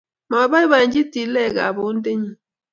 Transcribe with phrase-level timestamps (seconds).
[0.31, 2.31] maboibochi tilekab bontenyi